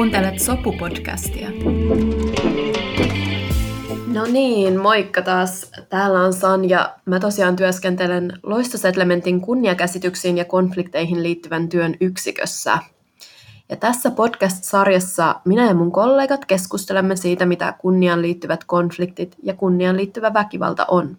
[0.00, 1.48] Kuuntelet Sopu-podcastia.
[4.06, 5.72] No niin, moikka taas.
[5.88, 6.94] Täällä on Sanja.
[7.06, 12.78] Mä tosiaan työskentelen Loistosetlementin kunniakäsityksiin ja konflikteihin liittyvän työn yksikössä.
[13.68, 19.96] Ja tässä podcast-sarjassa minä ja mun kollegat keskustelemme siitä, mitä kunniaan liittyvät konfliktit ja kunniaan
[19.96, 21.16] liittyvä väkivalta on.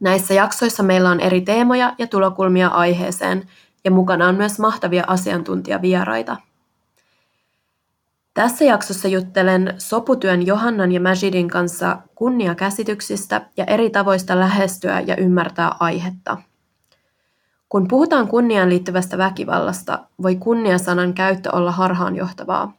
[0.00, 3.48] Näissä jaksoissa meillä on eri teemoja ja tulokulmia aiheeseen,
[3.84, 6.36] ja mukana on myös mahtavia asiantuntijavieraita.
[8.36, 15.74] Tässä jaksossa juttelen soputyön Johannan ja Majidin kanssa kunniakäsityksistä ja eri tavoista lähestyä ja ymmärtää
[15.80, 16.36] aihetta.
[17.68, 22.72] Kun puhutaan kunniaan liittyvästä väkivallasta, voi kunniasanan käyttö olla harhaanjohtavaa.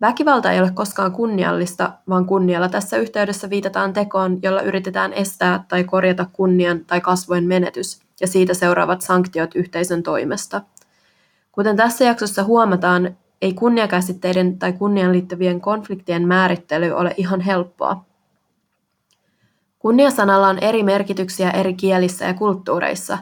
[0.00, 5.84] Väkivalta ei ole koskaan kunniallista, vaan kunnialla tässä yhteydessä viitataan tekoon, jolla yritetään estää tai
[5.84, 10.60] korjata kunnian tai kasvojen menetys ja siitä seuraavat sanktiot yhteisön toimesta.
[11.52, 18.04] Kuten tässä jaksossa huomataan, ei kunniakäsitteiden tai kunnian liittyvien konfliktien määrittely ole ihan helppoa.
[19.78, 23.18] Kunniasanalla on eri merkityksiä eri kielissä ja kulttuureissa.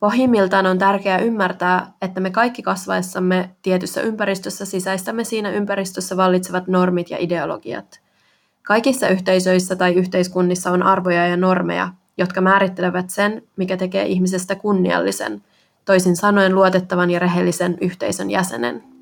[0.00, 7.10] Pohjimmiltaan on tärkeää ymmärtää, että me kaikki kasvaessamme tietyssä ympäristössä sisäistämme siinä ympäristössä vallitsevat normit
[7.10, 8.00] ja ideologiat.
[8.62, 11.88] Kaikissa yhteisöissä tai yhteiskunnissa on arvoja ja normeja,
[12.18, 15.42] jotka määrittelevät sen, mikä tekee ihmisestä kunniallisen,
[15.84, 18.97] toisin sanoen luotettavan ja rehellisen yhteisön jäsenen.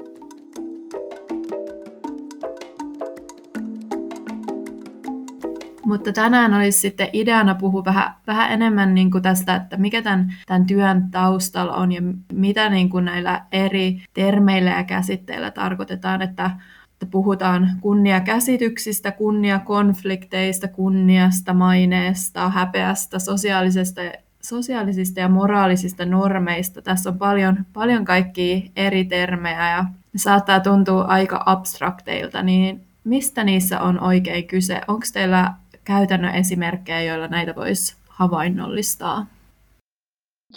[5.86, 10.34] Mutta tänään olisi sitten ideana puhua vähän, vähän enemmän niin kuin tästä, että mikä tämän,
[10.46, 16.50] tämän työn taustalla on ja mitä niin kuin näillä eri termeillä ja käsitteillä tarkoitetaan, että
[16.92, 24.00] että puhutaan kunniakäsityksistä, kunniakonflikteista, kunniasta, maineesta, häpeästä, sosiaalisesta,
[24.42, 26.82] sosiaalisista ja moraalisista normeista.
[26.82, 33.44] Tässä on paljon, paljon kaikkia eri termejä ja ne saattaa tuntua aika abstrakteilta, niin mistä
[33.44, 34.80] niissä on oikein kyse?
[34.88, 35.52] Onko teillä
[35.86, 39.26] käytännön esimerkkejä, joilla näitä voisi havainnollistaa?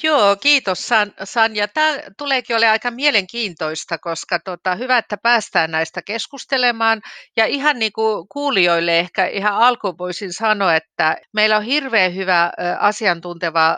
[0.03, 0.89] Joo, kiitos
[1.23, 1.67] Sanja.
[1.67, 7.01] Tämä tuleekin ole aika mielenkiintoista, koska tota, hyvä, että päästään näistä keskustelemaan.
[7.37, 12.51] Ja ihan niin kuin kuulijoille ehkä ihan alkuun voisin sanoa, että meillä on hirveän hyvä
[12.79, 13.77] asiantunteva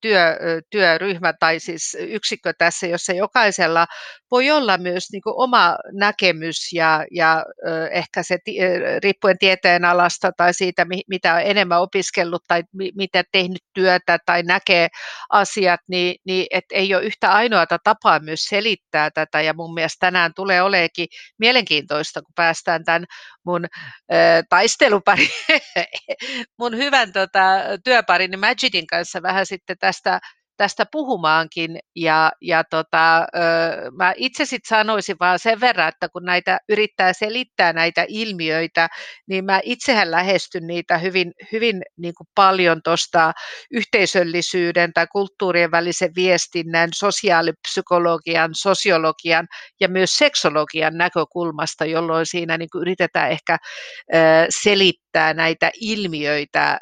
[0.00, 0.36] työ,
[0.70, 3.86] työryhmä tai siis yksikkö tässä, jossa jokaisella
[4.32, 7.44] voi olla myös niin kuin oma näkemys ja, ja
[7.90, 8.38] ehkä se
[9.02, 14.88] riippuen tieteen alasta tai siitä, mitä on enemmän opiskellut tai mitä tehnyt työtä tai näkee
[15.30, 19.40] asiat, niin, niin et ei ole yhtä ainoata tapaa myös selittää tätä.
[19.40, 21.06] Ja mun mielestä tänään tulee oleekin
[21.38, 23.04] mielenkiintoista, kun päästään tämän
[23.44, 25.28] mun äh, taistelupari,
[26.60, 27.40] mun hyvän tota,
[27.84, 30.20] työparini Magidin kanssa vähän sitten tästä
[30.62, 31.78] tästä puhumaankin.
[31.96, 33.26] Ja, ja tota,
[33.96, 38.88] mä itse sitten sanoisin vaan sen verran, että kun näitä yrittää selittää näitä ilmiöitä,
[39.26, 43.32] niin mä itsehän lähestyn niitä hyvin, hyvin niin kuin paljon tuosta
[43.70, 49.46] yhteisöllisyyden tai kulttuurien välisen viestinnän, sosiaalipsykologian, sosiologian
[49.80, 53.56] ja myös seksologian näkökulmasta, jolloin siinä niin kuin yritetään ehkä
[54.62, 56.78] selittää näitä ilmiöitä,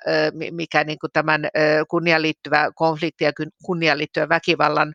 [0.50, 1.48] mikä niin kuin tämän
[1.88, 3.32] kunnian liittyvä konflikti ja
[3.70, 4.94] kunniaan liittyvän väkivallan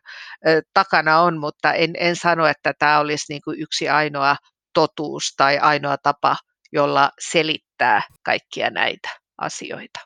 [0.74, 4.36] takana on, mutta en, en sano, että tämä olisi niin kuin yksi ainoa
[4.74, 6.36] totuus tai ainoa tapa,
[6.72, 10.00] jolla selittää kaikkia näitä asioita.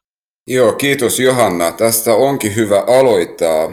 [0.46, 1.72] Joo, kiitos Johanna.
[1.72, 3.72] Tästä onkin hyvä aloittaa.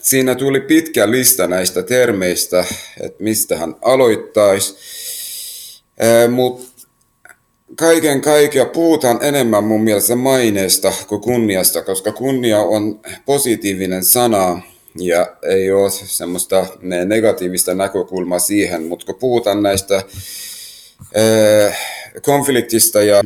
[0.00, 2.64] Siinä tuli pitkä lista näistä termeistä,
[3.00, 4.76] että mistä hän aloittaisi.
[6.30, 6.75] Mutta
[7.74, 14.62] kaiken kaikkiaan puhutaan enemmän mun mielestä maineesta kuin kunniasta, koska kunnia on positiivinen sana
[14.98, 16.66] ja ei ole semmoista
[17.06, 20.02] negatiivista näkökulmaa siihen, mutta kun puhutaan näistä
[22.22, 23.22] konfliktista ja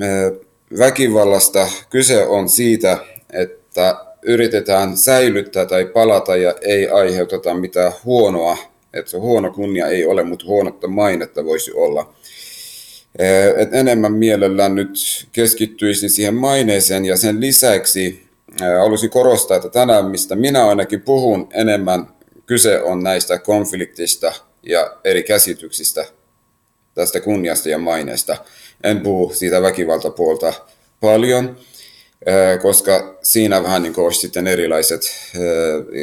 [0.78, 2.99] väkivallasta, kyse on siitä,
[3.33, 8.57] että yritetään säilyttää tai palata ja ei aiheuteta mitään huonoa.
[8.95, 12.15] Että se huono kunnia ei ole, mutta huonotta mainetta voisi olla.
[13.18, 14.91] Eh, et enemmän mielellään nyt
[15.33, 18.27] keskittyisin siihen maineeseen ja sen lisäksi
[18.62, 22.09] eh, haluaisin korostaa, että tänään mistä minä ainakin puhun enemmän,
[22.47, 26.04] kyse on näistä konfliktista ja eri käsityksistä
[26.95, 28.36] tästä kunniasta ja maineesta.
[28.84, 30.53] En puhu siitä väkivaltapuolta
[31.01, 31.56] paljon,
[32.27, 35.03] eh, koska siinä vähän niin olisi sitten erilaiset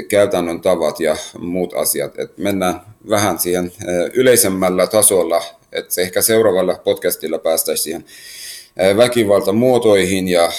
[0.09, 2.19] käytännön tavat ja muut asiat.
[2.19, 3.71] Et mennään vähän siihen
[4.13, 10.51] yleisemmällä tasolla että ehkä seuraavalla podcastilla päästäisiin siihen väkivaltamuotoihin ja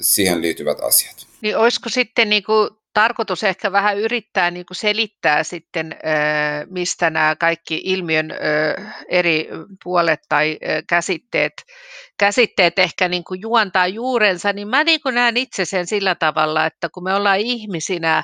[0.00, 1.26] siihen liittyvät asiat.
[1.40, 5.96] Niin olisiko sitten niin kuin tarkoitus ehkä vähän yrittää niin kuin selittää sitten,
[6.70, 8.30] mistä nämä kaikki ilmiön
[9.08, 9.48] eri
[9.84, 11.52] puolet tai käsitteet,
[12.18, 16.66] käsitteet ehkä niin kuin juontaa juurensa, niin mä niin kuin näen itse sen sillä tavalla,
[16.66, 18.22] että kun me ollaan ihmisinä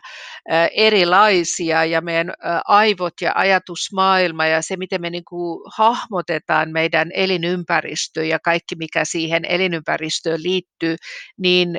[0.73, 2.33] erilaisia ja meidän
[2.65, 9.05] aivot ja ajatusmaailma ja se, miten me niin kuin hahmotetaan meidän elinympäristö ja kaikki, mikä
[9.05, 10.97] siihen elinympäristöön liittyy,
[11.39, 11.79] niin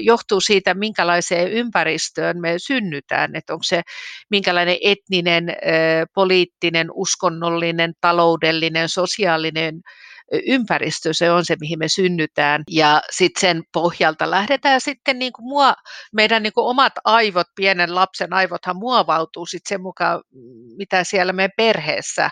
[0.00, 3.82] johtuu siitä, minkälaiseen ympäristöön me synnytään, että onko se
[4.30, 5.56] minkälainen etninen,
[6.14, 9.80] poliittinen, uskonnollinen, taloudellinen, sosiaalinen
[10.46, 12.62] ympäristö, se on se, mihin me synnytään.
[12.70, 15.74] Ja sitten sen pohjalta lähdetään sitten niin kuin mua,
[16.12, 20.22] meidän niin kuin omat aivot, pienen lapsen aivothan muovautuu sitten sen mukaan,
[20.76, 22.30] mitä siellä meidän perheessä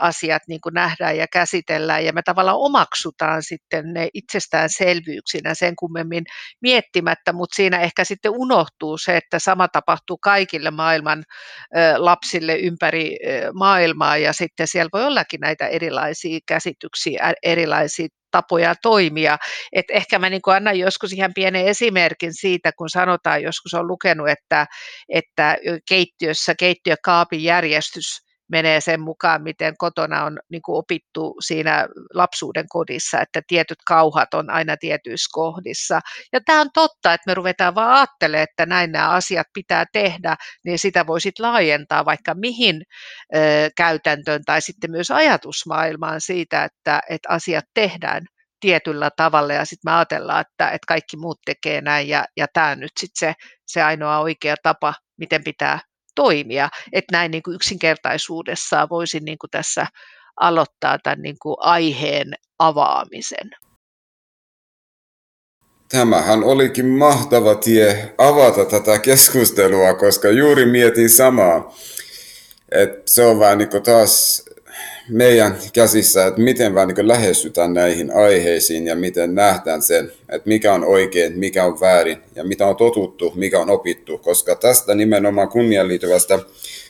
[0.00, 2.04] asiat niin kuin nähdään ja käsitellään.
[2.04, 6.24] Ja me tavallaan omaksutaan sitten ne itsestäänselvyyksinä sen kummemmin
[6.62, 11.24] miettimättä, mutta siinä ehkä sitten unohtuu se, että sama tapahtuu kaikille maailman
[11.96, 13.16] lapsille ympäri
[13.54, 17.11] maailmaa ja sitten siellä voi ollakin näitä erilaisia käsityksiä
[17.42, 19.38] erilaisia tapoja toimia.
[19.72, 24.28] Et ehkä mä niin annan joskus ihan pienen esimerkin siitä, kun sanotaan, joskus on lukenut,
[24.28, 24.66] että,
[25.08, 25.56] että
[25.88, 33.20] keittiössä keittiökaapin järjestys menee sen mukaan, miten kotona on niin kuin opittu siinä lapsuuden kodissa,
[33.20, 36.00] että tietyt kauhat on aina tietyissä kohdissa.
[36.32, 40.36] Ja tämä on totta, että me ruvetaan vaan ajattelemaan, että näin nämä asiat pitää tehdä,
[40.64, 42.82] niin sitä voisit laajentaa vaikka mihin
[43.34, 43.38] ö,
[43.76, 48.26] käytäntöön tai sitten myös ajatusmaailmaan siitä, että, että asiat tehdään
[48.60, 52.68] tietyllä tavalla ja sitten me ajatellaan, että, että kaikki muut tekee näin ja, ja tämä
[52.68, 53.34] on nyt sitten se,
[53.66, 55.78] se ainoa oikea tapa, miten pitää
[56.14, 56.68] toimia.
[56.92, 59.86] Että näin niin kuin yksinkertaisuudessaan voisin niin kuin tässä
[60.40, 63.50] aloittaa tämän niin kuin aiheen avaamisen.
[65.88, 71.74] Tämähän olikin mahtava tie avata tätä keskustelua, koska juuri mietin samaa.
[72.70, 74.44] että se on vähän niin taas
[75.08, 80.74] meidän käsissä, että miten vaan niin lähestytään näihin aiheisiin ja miten nähdään sen, että mikä
[80.74, 85.48] on oikein, mikä on väärin ja mitä on totuttu, mikä on opittu, koska tästä nimenomaan
[85.48, 86.38] kunnian liittyvästä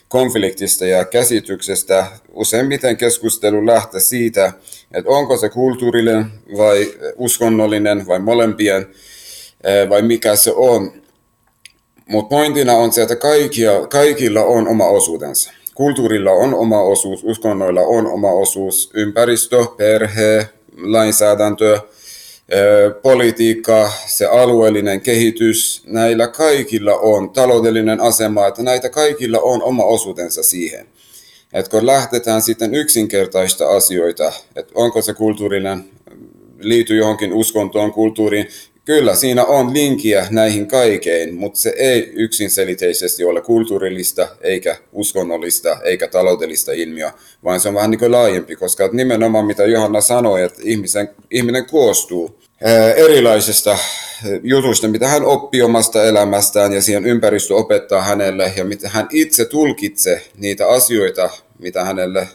[0.07, 4.53] konfliktista ja käsityksestä useimmiten keskustelu lähtee siitä,
[4.93, 6.25] että onko se kulttuurinen
[6.57, 8.87] vai uskonnollinen vai molempien
[9.63, 11.03] eh, vai mikä se on.
[12.05, 15.51] Mutta pointtina on se, että kaikilla, kaikilla on oma osuutensa.
[15.75, 21.79] Kulttuurilla on oma osuus, uskonnoilla on oma osuus, ympäristö, perhe, lainsäädäntö,
[23.01, 30.43] politiikka, se alueellinen kehitys, näillä kaikilla on taloudellinen asema, että näitä kaikilla on oma osuutensa
[30.43, 30.87] siihen.
[31.53, 35.85] että kun lähtetään sitten yksinkertaista asioita, että onko se kulttuurinen,
[36.59, 38.47] liity johonkin uskontoon, kulttuuriin,
[38.85, 46.07] Kyllä, siinä on linkkiä näihin kaikkein, mutta se ei yksinselitteisesti ole kulttuurillista, eikä uskonnollista, eikä
[46.07, 47.11] taloudellista ilmiöä,
[47.43, 51.65] vaan se on vähän niin kuin laajempi, koska nimenomaan mitä Johanna sanoi, että ihmisen, ihminen
[51.65, 52.39] koostuu
[52.95, 53.77] erilaisista
[54.43, 59.45] jutuista, mitä hän oppii omasta elämästään ja siihen ympäristö opettaa hänelle ja mitä hän itse
[59.45, 62.27] tulkitsee niitä asioita, mitä hänelle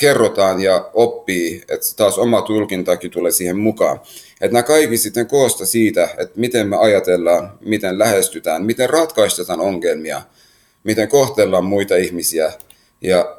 [0.00, 4.00] kerrotaan ja oppii, että taas oma tulkintakin tulee siihen mukaan.
[4.40, 10.22] Että nämä kaikki sitten koosta siitä, että miten me ajatellaan, miten lähestytään, miten ratkaistetaan ongelmia,
[10.84, 12.52] miten kohtellaan muita ihmisiä.
[13.00, 13.36] Ja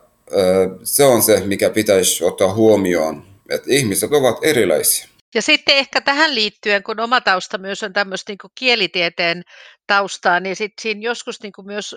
[0.84, 5.08] se on se, mikä pitäisi ottaa huomioon, että ihmiset ovat erilaisia.
[5.36, 9.44] Ja sitten ehkä tähän liittyen, kun oma tausta myös on tämmöistä niin kielitieteen
[9.92, 11.96] taustaa, niin sitten siinä joskus niin kuin myös,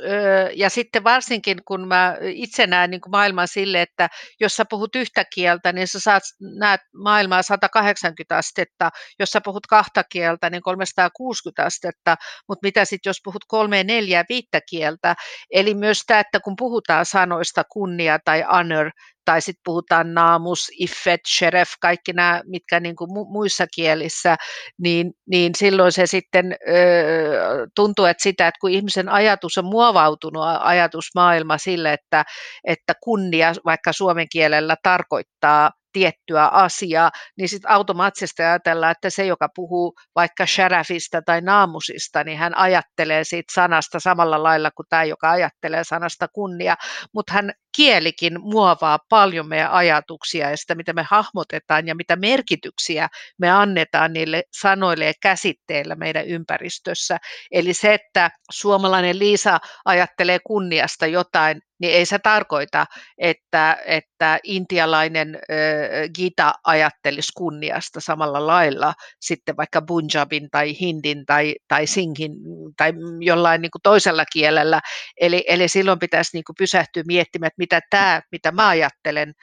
[0.54, 4.08] ja sitten varsinkin kun mä itse näen niin kuin maailman sille, että
[4.40, 6.22] jos sä puhut yhtä kieltä, niin sä saat,
[6.58, 12.16] näet maailmaa 180 astetta, jos sä puhut kahta kieltä, niin 360 astetta,
[12.48, 15.14] mutta mitä sitten jos puhut kolme, neljä, viittä kieltä,
[15.50, 18.90] eli myös tämä, että kun puhutaan sanoista kunnia tai honor,
[19.24, 24.36] tai sitten puhutaan naamus, iffet, sheriff, kaikki nämä, mitkä niin kuin muissa kielissä,
[24.78, 30.42] niin, niin silloin se sitten ö, tuntuu, että sitä, että kun ihmisen ajatus on muovautunut
[30.60, 32.24] ajatusmaailma sille, että,
[32.64, 39.48] että kunnia vaikka suomen kielellä tarkoittaa tiettyä asiaa, niin sitten automaattisesti ajatellaan, että se, joka
[39.54, 45.30] puhuu vaikka sharafista tai naamusista, niin hän ajattelee siitä sanasta samalla lailla kuin tämä, joka
[45.30, 46.76] ajattelee sanasta kunnia,
[47.14, 53.08] mutta hän kielikin muovaa paljon meidän ajatuksia ja sitä, mitä me hahmotetaan ja mitä merkityksiä
[53.38, 57.18] me annetaan niille sanoille ja käsitteillä meidän ympäristössä.
[57.50, 62.86] Eli se, että suomalainen Liisa ajattelee kunniasta jotain, niin ei se tarkoita,
[63.18, 71.54] että, että intialainen äh, Gita ajattelisi kunniasta samalla lailla sitten vaikka Punjabin tai Hindin tai,
[71.68, 72.32] tai Singhin
[72.76, 74.80] tai jollain niin kuin toisella kielellä.
[75.20, 79.34] Eli, eli silloin pitäisi niin kuin pysähtyä miettimään, että mitä tämä, mitä mä ajattelen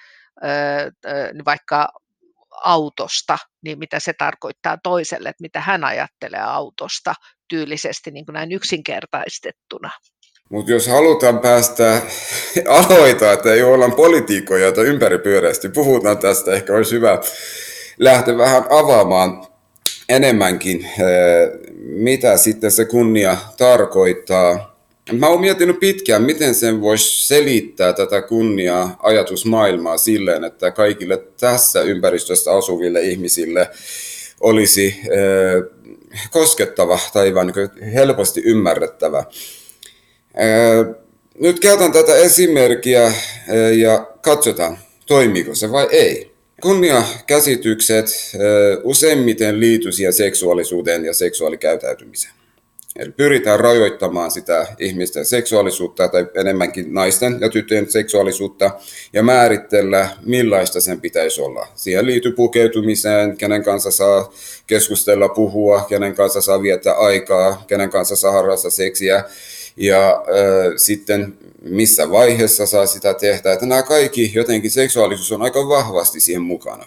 [1.46, 1.90] vaikka
[2.64, 7.14] autosta, niin mitä se tarkoittaa toiselle, että mitä hän ajattelee autosta
[7.48, 9.92] tyylisesti niin kuin näin yksinkertaistettuna.
[10.52, 12.02] Mutta jos halutaan päästä
[12.80, 17.22] aloita, että ei olla politiikkoja, joita ympäripyöreästi puhutaan tästä, ehkä olisi hyvä
[18.00, 19.48] lähteä vähän avaamaan
[20.10, 24.76] enemmänkin, eh, mitä sitten se kunnia tarkoittaa.
[25.12, 31.82] Mä oon miettinyt pitkään, miten sen voisi selittää tätä kunniaa ajatusmaailmaa silleen, että kaikille tässä
[31.82, 33.70] ympäristössä asuville ihmisille
[34.40, 35.64] olisi eh,
[36.32, 39.24] koskettava tai niin helposti ymmärrettävä.
[41.40, 43.14] Nyt käytän tätä esimerkkiä
[43.78, 46.32] ja katsotaan, toimiiko se vai ei.
[46.62, 48.06] Kunniakäsitykset
[48.84, 52.34] useimmiten liittyy siihen seksuaalisuuteen ja seksuaalikäytäytymiseen.
[53.00, 58.72] Eli pyritään rajoittamaan sitä ihmisten seksuaalisuutta tai enemmänkin naisten ja tyttöjen seksuaalisuutta
[59.14, 61.68] ja määritellä, millaista sen pitäisi olla.
[61.76, 64.34] Siihen liittyy pukeutumiseen, kenen kanssa saa
[64.68, 69.24] keskustella, puhua, kenen kanssa saa viettää aikaa, kenen kanssa saa harrastaa seksiä
[69.78, 73.54] ja äh, sitten missä vaiheessa saa sitä tehdä.
[73.54, 76.86] Että nämä kaikki, jotenkin seksuaalisuus on aika vahvasti siihen mukana.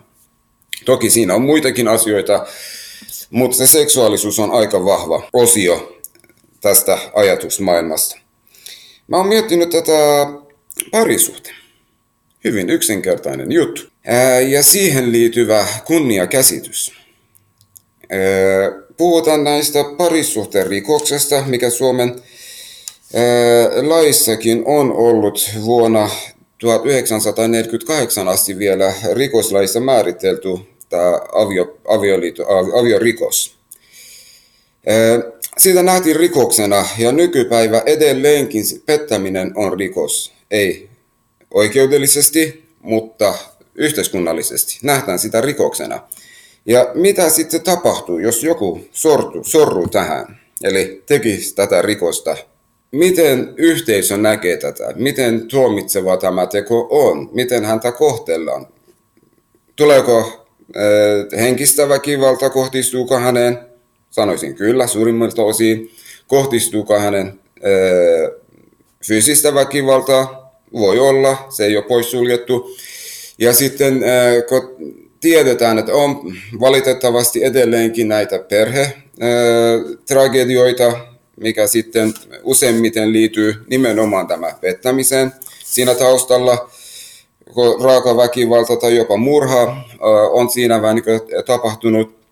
[0.85, 2.47] Toki siinä on muitakin asioita,
[3.31, 5.99] mutta se seksuaalisuus on aika vahva osio
[6.61, 8.19] tästä ajatusmaailmasta.
[9.09, 10.27] Mä oon miettinyt tätä
[10.91, 11.57] parisuhteen.
[12.45, 13.83] Hyvin yksinkertainen juttu.
[14.07, 16.93] Ää, ja siihen liittyvä kunniakäsitys.
[18.11, 18.19] Ää,
[18.97, 22.23] puhutaan näistä parisuhteen rikoksesta, mikä Suomen
[23.83, 26.11] laissakin on ollut vuonna
[26.59, 30.49] 1948 asti vielä rikoslaissa määritelty
[30.89, 32.45] tämä avio, avioliito,
[32.81, 33.57] aviorikos.
[35.59, 40.33] Siitä nähtiin rikoksena ja nykypäivä edelleenkin pettäminen on rikos.
[40.51, 40.89] Ei
[41.51, 43.35] oikeudellisesti, mutta
[43.75, 44.79] yhteiskunnallisesti.
[44.83, 46.01] Nähdään sitä rikoksena.
[46.67, 52.37] Ja mitä sitten tapahtuu, jos joku sortu, sorruu tähän, eli tekisi tätä rikosta
[52.95, 58.67] miten yhteisö näkee tätä, miten tuomitseva tämä teko on, miten häntä kohtellaan.
[59.77, 60.47] Tuleeko
[60.77, 60.83] äh,
[61.41, 63.59] henkistä väkivalta, kohdistuuko hänen,
[64.11, 65.91] sanoisin kyllä suurimmalta osin,
[66.27, 67.35] kohdistuuko hänen äh,
[69.07, 72.77] fyysistä väkivaltaa, voi olla, se ei ole poissuljettu.
[73.39, 74.01] Ja sitten äh,
[74.49, 74.77] kun
[75.21, 85.33] tiedetään, että on valitettavasti edelleenkin näitä perhetragedioita, mikä sitten useimmiten liittyy nimenomaan tämä pettämiseen.
[85.65, 86.71] Siinä taustalla
[87.83, 89.77] raaka väkivalta tai jopa murha
[90.31, 92.25] on siinä vähän niin tapahtunut.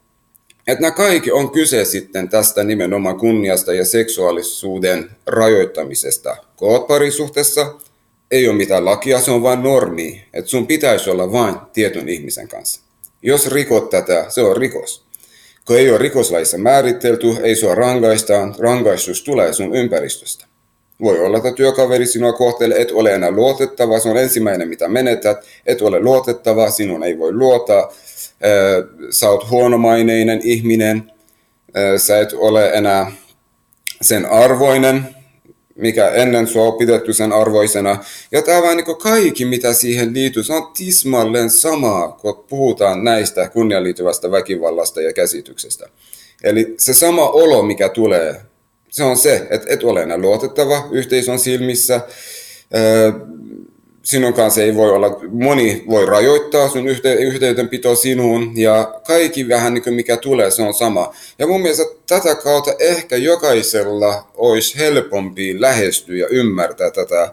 [0.67, 6.37] Että nämä kaikki on kyse sitten tästä nimenomaan kunniasta ja seksuaalisuuden rajoittamisesta.
[6.57, 7.75] Koot parisuhteessa
[8.31, 12.49] ei ole mitään lakia, se on vain normi, että sun pitäisi olla vain tietyn ihmisen
[12.49, 12.81] kanssa.
[13.23, 15.05] Jos rikot tätä, se on rikos.
[15.67, 20.47] Kun ei ole rikoslaissa määritelty, ei sua rangaistaan, rangaistus tulee sun ympäristöstä.
[21.03, 25.47] Voi olla, että työkaveri sinua kohtelee, et ole enää luotettava, se on ensimmäinen mitä menetät,
[25.67, 27.93] et ole luotettava, sinun ei voi luottaa,
[29.11, 31.13] sä oot huonomaineinen ihminen,
[31.97, 33.13] sä et ole enää
[34.03, 35.09] sen arvoinen,
[35.83, 38.05] mikä ennen sua pidetty sen arvoisena.
[38.33, 44.31] Ja tämä niin kaikki, mitä siihen liittyy, se on tismalleen samaa, kun puhutaan näistä kunnianliittyvästä
[44.31, 45.89] väkivallasta ja käsityksestä.
[46.45, 48.41] Eli se sama olo, mikä tulee,
[48.91, 52.01] se on se, että et ole enää luotettava yhteisön silmissä,
[54.03, 59.75] sinun kanssa ei voi olla, moni voi rajoittaa sun yhte, yhteydenpito sinuun ja kaikki vähän
[59.75, 61.15] niin kuin mikä tulee, se on sama.
[61.39, 67.33] Ja mun mielestä tätä kautta ehkä jokaisella olisi helpompi lähestyä ja ymmärtää tätä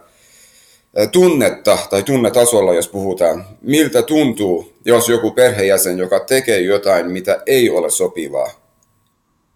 [1.12, 7.70] tunnetta tai tunnetasolla, jos puhutaan, miltä tuntuu, jos joku perhejäsen, joka tekee jotain, mitä ei
[7.70, 8.52] ole sopivaa,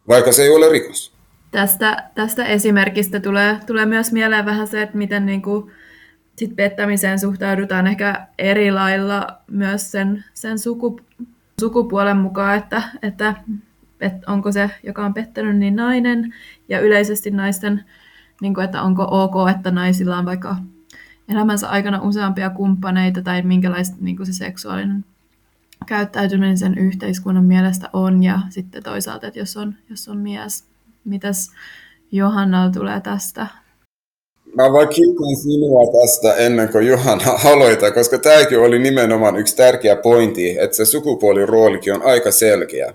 [0.08, 1.14] vaikka se ei ole rikos.
[1.52, 5.72] Tästä, tästä esimerkistä tulee, tulee myös mieleen vähän se, että miten niin kuin
[6.36, 11.00] sit pettämiseen suhtaudutaan ehkä eri lailla myös sen, sen suku,
[11.60, 13.36] sukupuolen mukaan, että, että,
[14.02, 16.34] että onko se, joka on pettänyt, niin nainen,
[16.70, 17.86] ja yleisesti naisten,
[18.42, 20.56] niin kuin, että onko ok, että naisilla on vaikka
[21.30, 25.06] elämänsä aikana useampia kumppaneita, tai minkälaista niin se seksuaalinen
[25.86, 30.68] käyttäytyminen sen yhteiskunnan mielestä on, ja sitten toisaalta, että jos on, jos on mies,
[31.06, 31.52] mitäs
[32.12, 33.48] Johannalla tulee tästä
[34.56, 39.96] Mä vaan kiitän sinua tästä ennen kuin Johanna aloita, koska tämäkin oli nimenomaan yksi tärkeä
[39.96, 42.94] pointti, että se sukupuoliroolikin on aika selkeä.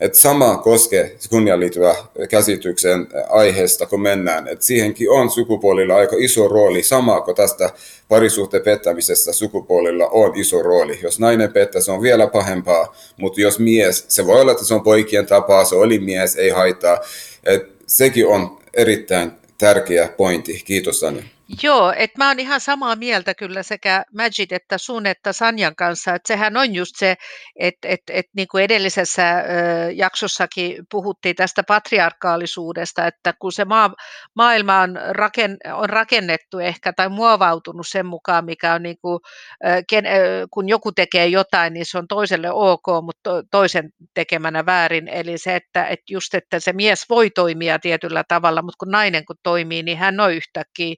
[0.00, 1.94] Että sama koskee kunniaan liittyvä
[2.28, 4.48] käsityksen aiheesta, kun mennään.
[4.48, 7.70] Että siihenkin on sukupuolilla aika iso rooli, sama kuin tästä
[8.08, 10.98] parisuhteen pettämisessä sukupuolilla on iso rooli.
[11.02, 14.74] Jos nainen pettää, se on vielä pahempaa, mutta jos mies, se voi olla, että se
[14.74, 16.98] on poikien tapaa, se oli mies, ei haittaa.
[17.44, 20.62] Et sekin on erittäin tärkeä pointti.
[20.64, 21.22] Kiitos Sanja.
[21.62, 26.14] Joo, että mä oon ihan samaa mieltä kyllä sekä Majid että sun että Sanjan kanssa,
[26.14, 27.14] että sehän on just se,
[27.56, 29.44] että et, et, niin kuin edellisessä
[29.94, 33.94] jaksossakin puhuttiin tästä patriarkaalisuudesta, että kun se maa,
[34.34, 39.18] maailma on, raken, on rakennettu ehkä tai muovautunut sen mukaan, mikä on niin kuin,
[39.88, 40.04] ken,
[40.50, 45.38] kun joku tekee jotain, niin se on toiselle ok, mutta to, toisen tekemänä väärin, eli
[45.38, 49.36] se, että et just, että se mies voi toimia tietyllä tavalla, mutta kun nainen kun
[49.42, 50.94] toimii, niin hän on yhtäkkiä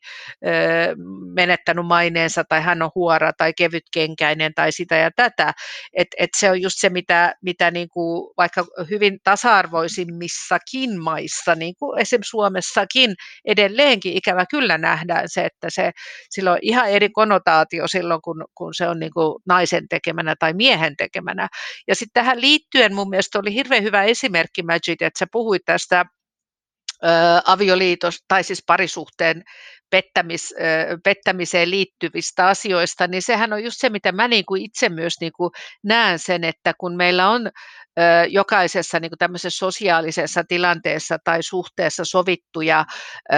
[1.35, 5.53] menettänyt maineensa tai hän on huora tai kevytkenkäinen tai sitä ja tätä.
[5.93, 11.75] Et, et se on just se, mitä, mitä niin kuin vaikka hyvin tasa-arvoisimmissakin maissa, niin
[11.79, 15.91] kuin esimerkiksi Suomessakin edelleenkin ikävä kyllä nähdään se, että se,
[16.31, 20.53] sillä on ihan eri konnotaatio silloin, kun, kun se on niin kuin naisen tekemänä tai
[20.53, 21.49] miehen tekemänä.
[21.89, 26.05] Ja sitten tähän liittyen mun mielestä oli hirveän hyvä esimerkki Majid, että sä puhuit tästä
[27.47, 29.43] avioliitos tai siis parisuhteen
[29.91, 30.55] pettämis,
[31.05, 35.33] pettämiseen liittyvistä asioista, niin sehän on just se, mitä mä niin kuin itse myös niin
[35.33, 35.51] kuin
[35.83, 37.51] näen sen, että kun meillä on
[38.29, 42.85] jokaisessa niin tämmöisessä sosiaalisessa tilanteessa tai suhteessa sovittuja
[43.33, 43.37] ö,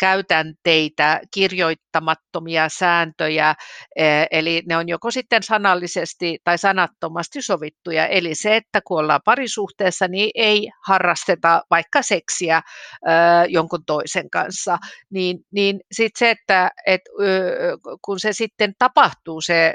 [0.00, 3.54] käytänteitä, kirjoittamattomia sääntöjä,
[3.96, 8.06] e, eli ne on joko sitten sanallisesti tai sanattomasti sovittuja.
[8.06, 13.10] Eli se, että kun ollaan parisuhteessa, niin ei harrasteta vaikka seksiä ö,
[13.48, 14.78] jonkun toisen kanssa,
[15.10, 19.74] niin, niin sitten se, että et, ö, kun se sitten tapahtuu se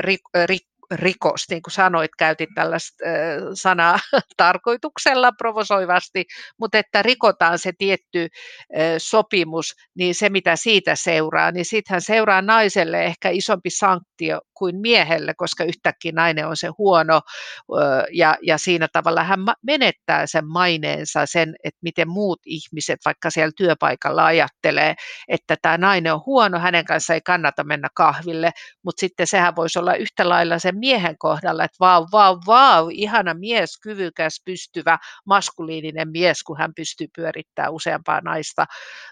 [0.00, 0.30] rikko,
[0.90, 3.04] rikos, niin kuin sanoit, käytit tällaista
[3.54, 3.98] sanaa
[4.36, 6.24] tarkoituksella provosoivasti,
[6.60, 8.28] mutta että rikotaan se tietty
[8.98, 15.34] sopimus, niin se mitä siitä seuraa, niin sittenhän seuraa naiselle ehkä isompi sanktio kuin miehelle,
[15.34, 17.20] koska yhtäkkiä nainen on se huono
[18.12, 23.52] ja, ja siinä tavalla hän menettää sen maineensa, sen, että miten muut ihmiset vaikka siellä
[23.56, 24.94] työpaikalla ajattelee,
[25.28, 28.50] että tämä nainen on huono, hänen kanssa ei kannata mennä kahville,
[28.82, 33.34] mutta sitten sehän voisi olla yhtä lailla sen miehen kohdalla, että vau, vau, vau, ihana
[33.34, 38.64] mies, kyvykäs, pystyvä, maskuliininen mies, kun hän pystyy pyörittämään useampaa naista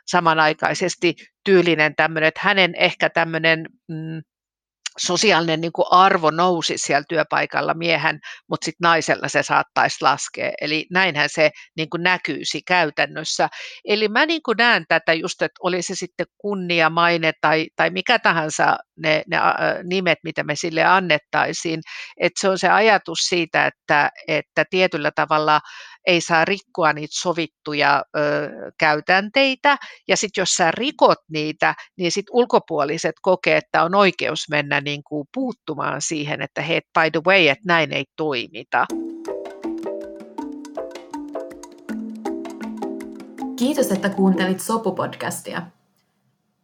[0.06, 1.14] samanaikaisesti,
[1.46, 4.22] tyylinen tämmöinen, että hänen ehkä tämmöinen mm,
[4.98, 10.52] sosiaalinen niin kuin arvo nousi siellä työpaikalla miehen, mutta sitten naisella se saattaisi laskea.
[10.60, 13.48] Eli näinhän se niin kuin näkyisi käytännössä.
[13.84, 17.90] Eli mä niin kuin näen tätä just, että oli se sitten kunnia, maine tai, tai
[17.90, 19.38] mikä tahansa ne, ne
[19.84, 21.80] nimet, mitä me sille annettaisiin,
[22.20, 25.60] että se on se ajatus siitä, että, että tietyllä tavalla
[26.06, 28.20] ei saa rikkoa niitä sovittuja ö,
[28.78, 29.76] käytänteitä,
[30.08, 35.04] ja sitten jos sä rikot niitä, niin sitten ulkopuoliset kokee, että on oikeus mennä niin
[35.04, 38.86] kuin puuttumaan siihen, että hei, by the way, että näin ei toimita.
[43.58, 45.62] Kiitos, että kuuntelit Sopu-podcastia.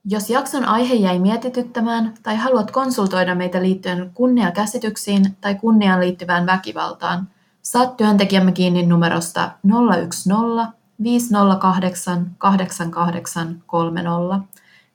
[0.04, 7.28] Jos jakson aihe jäi mietityttämään tai haluat konsultoida meitä liittyen kunniakäsityksiin tai kunniaan liittyvään väkivaltaan,
[7.62, 10.72] saat työntekijämme kiinni numerosta 010
[11.02, 14.40] 508 8830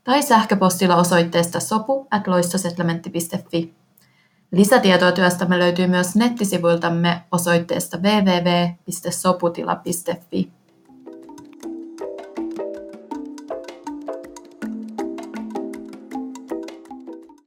[0.03, 2.23] tai sähköpostilla osoitteesta sopu at
[4.51, 10.56] Lisätietoa työstämme löytyy myös nettisivuiltamme osoitteesta www.soputila.fi.